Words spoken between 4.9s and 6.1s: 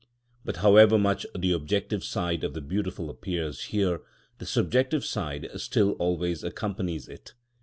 side still